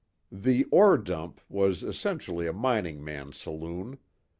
[0.31, 3.99] "The Ore Dump" was essentially a mining man's saloon.